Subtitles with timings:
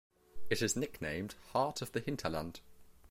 [0.49, 2.61] It is nicknamed "Heart of the Hinterland".